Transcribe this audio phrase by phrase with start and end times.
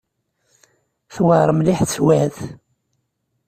[1.13, 2.37] Tewɛer mliḥ teswiɛt.